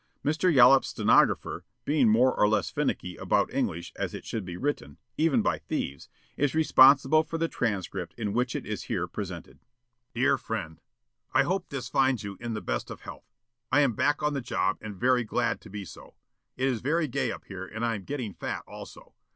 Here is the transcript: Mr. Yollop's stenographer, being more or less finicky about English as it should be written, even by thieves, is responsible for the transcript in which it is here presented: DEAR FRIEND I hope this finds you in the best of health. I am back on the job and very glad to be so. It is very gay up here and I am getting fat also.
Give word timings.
Mr. 0.25 0.51
Yollop's 0.51 0.87
stenographer, 0.87 1.63
being 1.85 2.09
more 2.09 2.33
or 2.33 2.47
less 2.49 2.71
finicky 2.71 3.17
about 3.17 3.53
English 3.53 3.93
as 3.95 4.15
it 4.15 4.25
should 4.25 4.43
be 4.43 4.57
written, 4.57 4.97
even 5.15 5.43
by 5.43 5.59
thieves, 5.59 6.09
is 6.37 6.55
responsible 6.55 7.21
for 7.21 7.37
the 7.37 7.47
transcript 7.47 8.15
in 8.17 8.33
which 8.33 8.55
it 8.55 8.65
is 8.65 8.85
here 8.85 9.05
presented: 9.05 9.59
DEAR 10.15 10.39
FRIEND 10.39 10.81
I 11.33 11.43
hope 11.43 11.69
this 11.69 11.87
finds 11.87 12.23
you 12.23 12.35
in 12.39 12.55
the 12.55 12.61
best 12.61 12.89
of 12.89 13.01
health. 13.01 13.29
I 13.71 13.81
am 13.81 13.93
back 13.93 14.23
on 14.23 14.33
the 14.33 14.41
job 14.41 14.79
and 14.81 14.95
very 14.95 15.23
glad 15.23 15.61
to 15.61 15.69
be 15.69 15.85
so. 15.85 16.15
It 16.57 16.67
is 16.67 16.81
very 16.81 17.07
gay 17.07 17.31
up 17.31 17.45
here 17.45 17.67
and 17.67 17.85
I 17.85 17.93
am 17.93 18.03
getting 18.03 18.33
fat 18.33 18.63
also. 18.67 19.13